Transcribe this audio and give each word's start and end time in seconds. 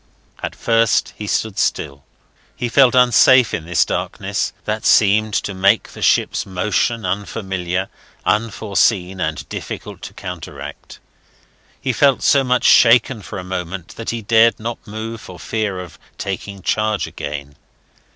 At 0.41 0.55
first 0.55 1.13
he 1.15 1.27
stood 1.27 1.59
still. 1.59 2.03
He 2.55 2.69
felt 2.69 2.95
unsafe 2.95 3.53
in 3.53 3.65
this 3.65 3.85
darkness 3.85 4.51
that 4.65 4.83
seemed 4.83 5.35
to 5.35 5.53
make 5.53 5.89
the 5.89 6.01
ship's 6.01 6.43
motion 6.43 7.05
unfamiliar, 7.05 7.87
unforeseen, 8.25 9.19
and 9.19 9.47
difficult 9.47 10.01
to 10.01 10.15
counteract. 10.15 10.97
He 11.79 11.93
felt 11.93 12.23
so 12.23 12.43
much 12.43 12.63
shaken 12.63 13.21
for 13.21 13.37
a 13.37 13.43
moment 13.43 13.89
that 13.89 14.09
he 14.09 14.23
dared 14.23 14.59
not 14.59 14.87
move 14.87 15.21
for 15.21 15.37
fear 15.37 15.79
of 15.79 15.99
"taking 16.17 16.63
charge 16.63 17.05
again." 17.05 17.55